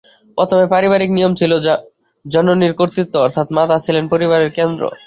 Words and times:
প্রথমে 0.37 0.65
পারিবারিক 0.73 1.09
নিয়ম 1.13 1.31
ছিল 1.35 1.51
জননীর 2.25 2.73
কর্ত্রীত্ব 2.79 3.15
অর্থাৎ 3.25 3.47
মাতা 3.57 3.77
ছিলেন 3.85 4.03
পরিবারের 4.13 4.51
কেন্দ্র। 4.57 4.83